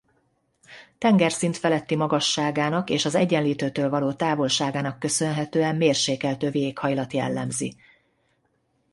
[0.97, 7.75] Tengerszint feletti magasságának és az Egyenlítőtől való távolságának köszönhetően mérsékelt övi éghajlat jellemzi.